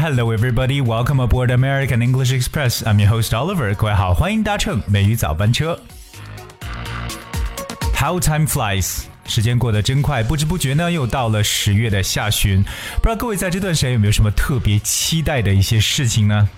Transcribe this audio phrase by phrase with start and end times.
[0.00, 0.80] hello everybody.
[0.80, 2.82] Welcome aboard American English Express.
[2.86, 3.74] I'm your host Oliver.
[3.74, 5.78] 各位好，欢迎搭乘美语早班车。
[7.94, 12.62] How time flies，时间过得真快，不知不觉呢又到了十月的下旬。
[12.62, 16.48] 不知道各位在这段时间有没有什么特别期待的一些事情呢？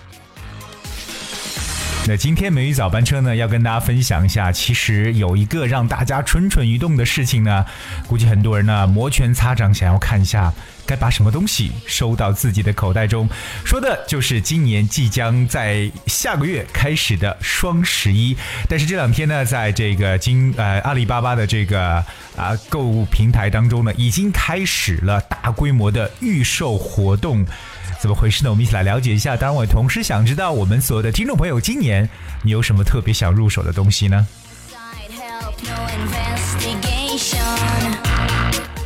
[2.05, 7.65] 那今天美语早班车呢，要跟大家分享一下，其实有一个让大家蠢蠢欲动的事情呢，
[8.07, 10.51] 估计很多人呢摩拳擦掌，想要看一下
[10.85, 13.29] 该把什么东西收到自己的口袋中。
[13.63, 18.35] 说的就是今年即将在下个月开始的双十一。
[18.67, 22.03] 但是这两天呢，在这个今呃阿里巴巴的这个
[22.35, 27.45] 啊购物平台当中呢，已经开始了大规模的预售活动。
[28.02, 28.50] 怎么回事呢？
[28.50, 29.36] 我们一起来了解一下。
[29.36, 32.08] 当然，我同时想知道我们所有的听众朋友，今年
[32.42, 34.26] 你有什么特别想入手的东西呢
[34.70, 37.38] Side help, no investigation.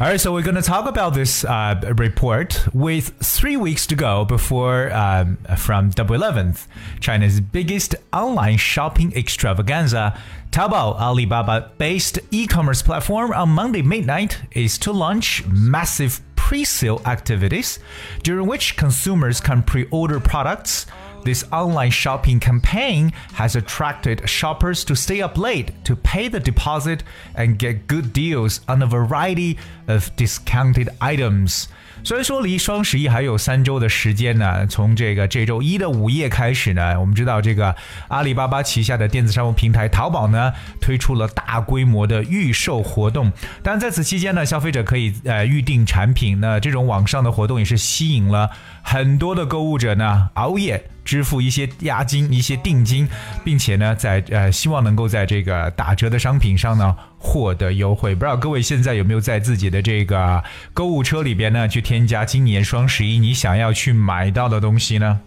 [0.01, 3.95] All right, so we're going to talk about this uh, report with three weeks to
[3.95, 6.67] go before um, from Double 11th,
[6.99, 10.19] China's biggest online shopping extravaganza.
[10.51, 17.78] Taobao, Alibaba-based e-commerce platform on Monday midnight is to launch massive pre-sale activities
[18.24, 20.86] during which consumers can pre-order products
[21.26, 27.04] this online shopping campaign has attracted shoppers to stay up late to pay the deposit
[27.36, 29.58] and get good deals on a variety
[29.90, 31.68] of discounted items.
[32.04, 37.76] 虽然说离双十一还有三周的时间呢，从这个这周一的午夜开始呢，我们知道这个
[38.08, 43.32] 阿里巴巴旗下的电子商务平台淘宝呢推出了大规模的预售活动。
[43.62, 46.40] 但，在此期间呢，消费者可以呃预定产品。
[46.40, 48.50] 那这种网上的活动也是吸引了
[48.82, 50.82] 很多的购物者呢熬夜。
[51.08, 53.08] 支付一些押金、一些定金，
[53.46, 58.14] 并且呢，在呃，希望能够在这个打折的商品上呢获得优惠。
[58.14, 65.22] 不知道各位现在有没有在自己的这个购物车里边呢去添加今年双十一你想要去买到的东西呢？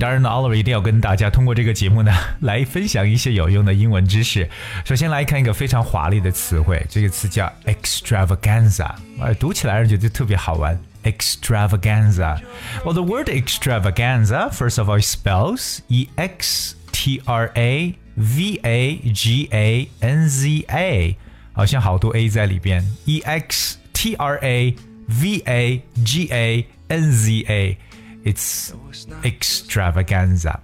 [0.00, 4.50] 当然呢，Oliver 一定要跟大家通过这个节目呢来分享一些有用的英文知识。
[4.84, 8.90] 首先来看一个非常华丽的词汇，这个词叫 extravaganza，
[9.20, 10.76] 呃，读起来让人觉得特别好玩。
[11.05, 12.41] extravaganza.
[12.85, 18.97] Well, the word extravaganza, first of all, spells E X T R A V A
[19.11, 21.17] G A N Z A，
[21.53, 22.83] 好像好多 A 在里边。
[23.05, 24.75] E X T R A
[25.07, 27.77] V A G A N Z A.
[28.23, 28.73] It's
[29.23, 30.59] extravaganza.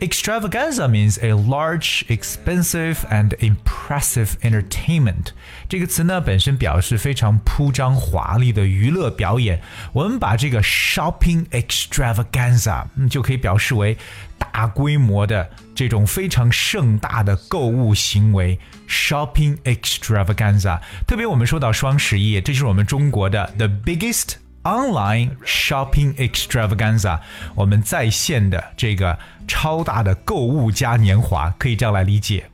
[0.00, 5.28] Extravaganza means a large, expensive, and impressive entertainment。
[5.68, 9.60] 这个词呢本身表示非常铺张华丽的娱乐表演。
[9.92, 13.96] 我们把这个 shopping extravaganza 就可以表示为
[14.38, 18.58] 大规模的这种非常盛大的购物行为。
[18.88, 24.34] shopping extravaganza，特别我们说到双十一，这就是我们中国的 the biggest。
[24.67, 27.21] Online shopping extravaganza，
[27.55, 29.17] 我们在线的这个
[29.47, 32.49] 超大的购物嘉年华，可以这样来理解。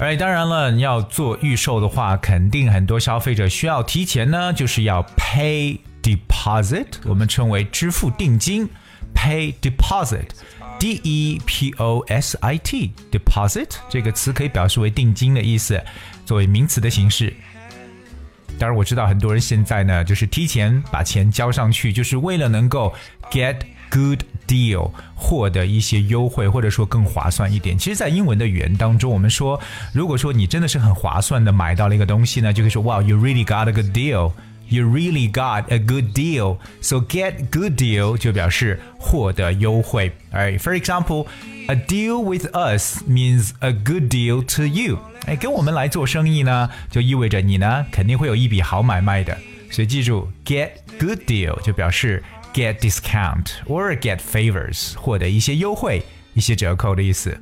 [0.00, 8.68] 哎，当然了，你要做预售的话，肯定很多消费者需要提前呢，就是要 pay deposit，我们称为支付定金。
[9.25, 10.27] Pay deposit。
[10.77, 15.81] D E P O S I T deposit 这个词可以表示为定金的意思，
[16.25, 17.33] 作为名词的形式。
[18.59, 22.93] 当然，我知道很多人现在呢，就是提前把钱交上去，就是为了能够
[23.31, 23.55] get
[23.89, 27.77] good deal，获得一些优惠，或者说更划算一点。
[27.77, 29.59] 其实，在英文的语言当中，我们说，
[29.93, 34.33] 如果说你真的是很划算的买到了一个东西呢，就可以说，Wow，you really got a good deal。
[34.68, 36.58] You really got a good deal.
[36.80, 40.12] So get good deal 就表示获得优惠。
[40.32, 41.26] Alright, for example,
[41.66, 45.00] a deal with us means a good deal to you.
[45.26, 49.36] 哎，跟我们来做生意呢，就意味着你呢肯定会有一笔好买卖的。
[49.72, 50.70] 所以记住，get
[51.00, 52.22] good deal 就表示
[52.54, 56.02] get discount or get favors，获得一些优惠、
[56.34, 57.36] 一些折扣的意思。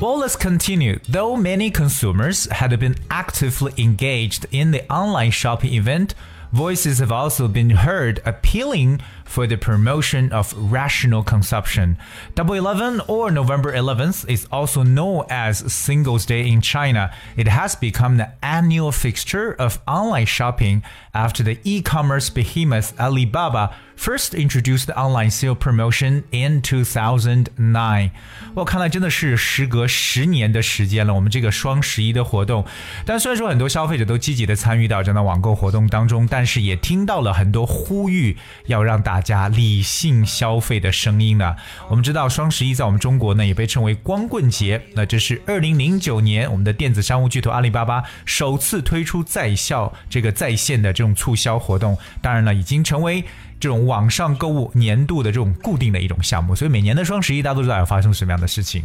[0.00, 1.00] Well, let's continue.
[1.08, 6.14] Though many consumers had been actively engaged in the online shopping event,
[6.52, 11.97] voices have also been heard appealing for the promotion of rational consumption.
[12.35, 17.11] Double 11 or November 11th is also known as Singles Day in China.
[17.35, 20.83] It has become the annual fixture of online shopping
[21.13, 28.11] after the e commerce behemoth Alibaba first introduced the online sale promotion in 2009。
[28.55, 32.65] 我看来真的是时隔十年的时间了，我们这个双十一的活动。
[33.05, 38.35] 但虽然说很多消费者都积极的参与到这样的网购活动当中，但是也听到了很多呼吁
[38.65, 41.56] 要让大 大家理性消费的声音呢。
[41.88, 53.24] 我们知道双十一在我们中国呢也被称为光棍节，那这是二零零九年我们的电子商务巨头阿里巴巴首次推出在校这个在线的这种促销活动，当然了，已经成为。
[53.60, 58.84] 这种网上购物年度的这种固定的一种项目，所以每年的双十一，大家都知道要发生什么样的事情。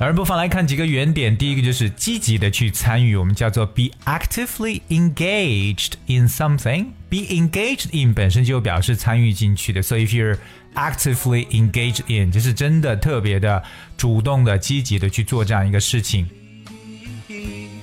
[0.00, 10.38] 而不妨来看几个原点，第一个就是积极的去参与，我们叫做 be actively engaged in something。be engaged in 本身就表示参与进去的，所以 if you're
[10.74, 13.62] actively engaged in，就是真的特别的
[13.96, 16.26] 主动的、积极的去做这样一个事情。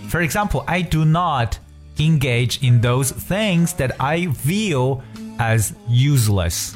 [0.10, 1.56] For example, I do not
[1.98, 5.02] engage in those things that I view
[5.38, 6.74] as useless.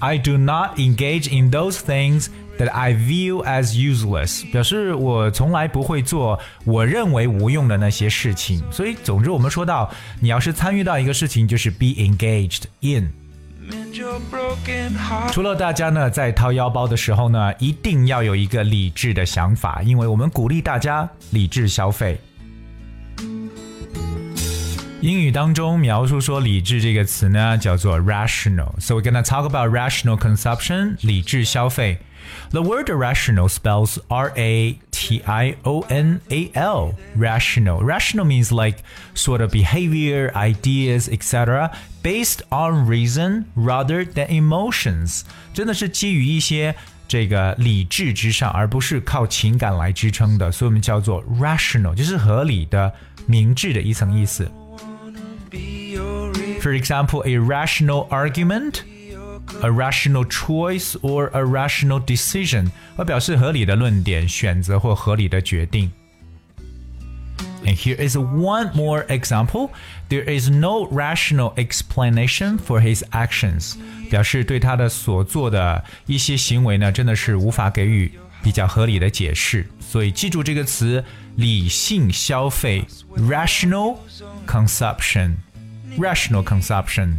[0.00, 2.26] I do not engage in those things
[2.57, 8.63] that I view as useless，表示我从来不会做我认为无用的那些事情。
[8.71, 13.11] 所以，总之我们说到，你要是参与到一个事情，就是 be engaged in。
[15.31, 22.17] 除了大家呢在掏腰包的时候呢，一定要有一个理智的想法，因为我们鼓励大家理智消费。
[25.01, 28.71] 英语当中描述说理智这个词呢，叫做 rational。
[28.79, 31.99] So we're gonna talk about rational consumption，理智消费。
[32.50, 36.94] The word rational spells R A T I O N A L.
[37.16, 37.82] Rational.
[37.82, 38.82] Rational means like
[39.14, 41.70] sort of behavior, ideas, etc.
[42.02, 45.22] based on reason rather than emotions.
[45.54, 46.74] 真的是基于一些
[47.08, 52.92] 这个理智之上，而不是靠情感来支撑的，所以我们叫做 rational，就是合理的、
[53.26, 54.50] 明智的一层意思。
[56.62, 58.82] for example, a rational argument,
[59.62, 65.90] a rational choice, or a rational decision，而表示合理的论点、选择或合理的决定。
[67.64, 69.70] And here is one more example.
[70.08, 73.74] There is no rational explanation for his actions.
[74.10, 78.10] 表示对他的所做的一些行为呢，真的是无法给予
[78.42, 79.68] 比较合理的解释。
[79.78, 81.04] 所以记住这个词：
[81.36, 82.84] 理性消费
[83.16, 83.96] （rational
[84.46, 87.14] consumption）。rational consumption。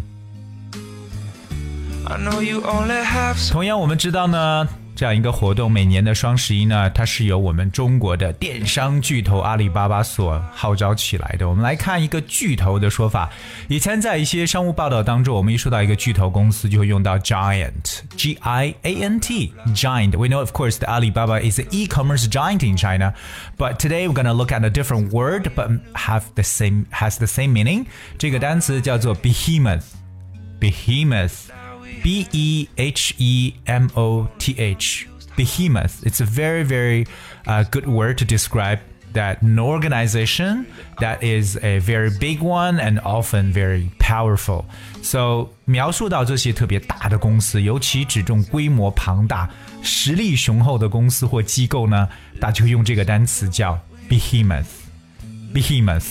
[3.51, 11.47] 同样，我们知道呢，这样一个活动，每年的双十一呢，它是由我们中国的电商巨头阿里巴巴所号召起来的。
[11.47, 13.29] 我们来看一个巨头的说法。
[13.69, 22.75] 以前在一些商务报道当中，我们一说到一个巨头公司，就会用到 giant，G I A N T，giant。We know, of course, that Alibaba is an e-commerce giant in
[22.75, 23.13] China,
[23.57, 27.17] but today we're going to look at a different word, but have the same has
[27.17, 27.85] the same meaning.
[28.17, 31.56] 这个单词叫做 behemoth，behemoth。
[32.03, 35.07] B E H E M O T H.
[35.35, 36.05] Behemoth.
[36.05, 37.07] It's a very, very
[37.47, 38.77] uh, good word to describe
[39.13, 40.67] that an organization
[40.99, 44.65] that is a very big one and often very powerful.
[45.01, 49.49] So 描述到这些特别大的公司，尤其指这种规模庞大、
[49.81, 52.07] 实力雄厚的公司或机构呢，
[52.39, 56.05] 大家会用这个单词叫 behemoth。behemoth。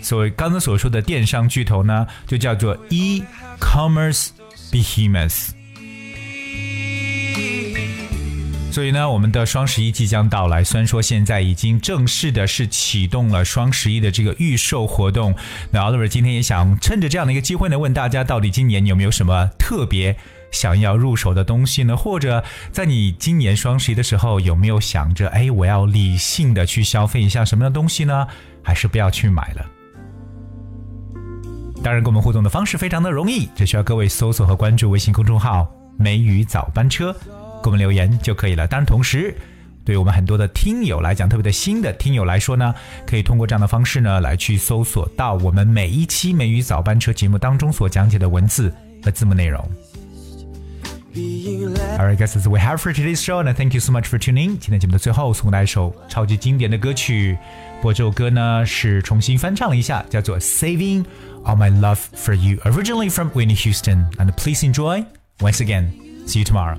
[0.00, 4.28] 所以刚才所说的电商巨头呢，就叫做 e-commerce
[4.73, 5.49] behemoth。
[8.71, 10.63] 所以呢，我们的双十一即将到来。
[10.63, 15.35] 虽然说现在已经正式的是启动了双十一的这个预售活动，
[15.69, 20.17] 那 Oliver 今天也想趁着这样的一个机会呢，问大家到底今年有没有什么特别
[20.51, 21.95] 想要入手的东西呢？
[21.95, 28.27] 或者在你今年双十一的时候，有没有想着，哎，我要理性的去消费一下什么样的东西呢？
[28.63, 29.82] 还是不要去买了？
[31.83, 37.13] 当然，跟我们互动的方式非常的容易，只需要各位搜索和关注微信公众号“梅雨早班车”，
[37.61, 38.65] 给我们留言就可以了。
[38.65, 39.35] 当然，同时
[39.83, 42.73] 对于我们很多的听友来讲，特别的新的听友来说呢，
[43.05, 48.73] 可以通过这样的方式呢，来去搜索到我们每一期“梅雨早班车”节目当中所讲解的文字
[49.03, 49.69] 和字幕内容。
[51.92, 54.56] Alright, guys, that's we have for today's show, and thank you so much for tuning.
[54.58, 57.36] 今天节目的最后送大家一首超级经典的歌曲，
[57.76, 61.04] 不过这首歌呢是重新翻唱了一下，叫做《Saving
[61.44, 64.06] All My Love for You》，originally from Whitney Houston.
[64.18, 65.04] And please enjoy
[65.40, 65.90] once again.
[66.26, 66.78] See you tomorrow.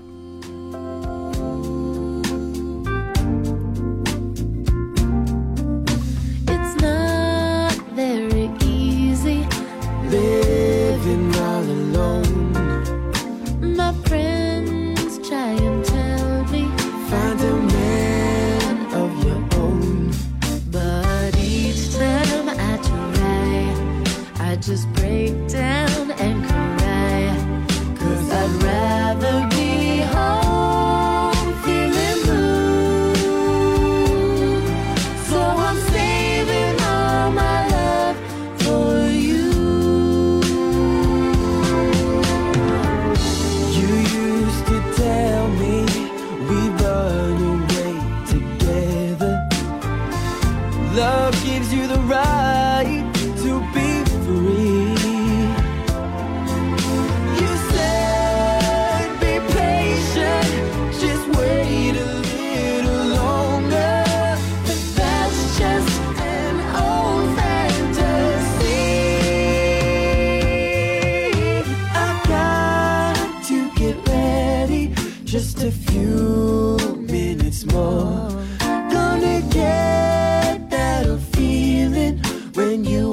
[82.75, 83.04] When you